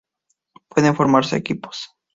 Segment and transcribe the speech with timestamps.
[0.67, 1.93] Pueden formarse equipos.